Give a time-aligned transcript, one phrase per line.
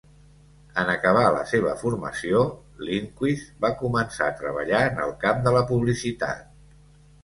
[0.83, 2.41] En acabar la seva formació,
[2.89, 6.47] Lindquist va començar a treballar en el camp de la publicitat.